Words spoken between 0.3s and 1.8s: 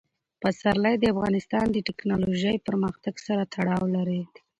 پسرلی د افغانستان د